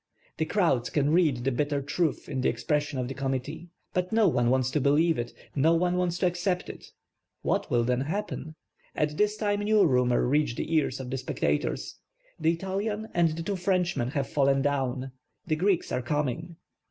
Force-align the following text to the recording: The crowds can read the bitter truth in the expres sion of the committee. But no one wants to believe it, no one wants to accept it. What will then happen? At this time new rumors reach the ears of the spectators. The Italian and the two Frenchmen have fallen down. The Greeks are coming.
The 0.37 0.45
crowds 0.45 0.89
can 0.89 1.11
read 1.11 1.43
the 1.43 1.51
bitter 1.51 1.79
truth 1.79 2.27
in 2.27 2.41
the 2.41 2.49
expres 2.49 2.85
sion 2.85 2.97
of 2.97 3.07
the 3.07 3.13
committee. 3.13 3.69
But 3.93 4.11
no 4.11 4.27
one 4.27 4.49
wants 4.49 4.71
to 4.71 4.81
believe 4.81 5.19
it, 5.19 5.31
no 5.55 5.75
one 5.75 5.95
wants 5.95 6.17
to 6.17 6.25
accept 6.25 6.69
it. 6.71 6.87
What 7.43 7.69
will 7.69 7.83
then 7.83 8.01
happen? 8.01 8.55
At 8.95 9.15
this 9.17 9.37
time 9.37 9.59
new 9.59 9.85
rumors 9.85 10.25
reach 10.27 10.55
the 10.55 10.73
ears 10.75 10.99
of 10.99 11.11
the 11.11 11.19
spectators. 11.19 11.99
The 12.39 12.51
Italian 12.53 13.09
and 13.13 13.29
the 13.37 13.43
two 13.43 13.55
Frenchmen 13.55 14.07
have 14.07 14.25
fallen 14.27 14.63
down. 14.63 15.11
The 15.45 15.55
Greeks 15.55 15.91
are 15.91 16.01
coming. 16.01 16.55